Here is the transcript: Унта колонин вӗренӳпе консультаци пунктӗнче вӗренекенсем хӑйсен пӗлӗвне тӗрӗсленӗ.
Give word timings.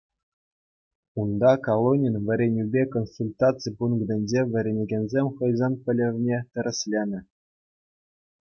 Унта 1.21 1.51
колонин 1.65 2.15
вӗренӳпе 2.25 2.81
консультаци 2.93 3.67
пунктӗнче 3.77 4.41
вӗренекенсем 4.51 5.25
хӑйсен 5.35 5.73
пӗлӗвне 5.83 6.37
тӗрӗсленӗ. 6.51 7.19